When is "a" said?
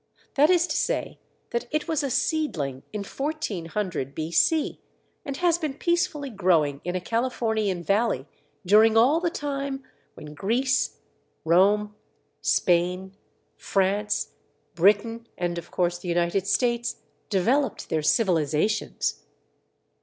2.01-2.09, 6.95-6.99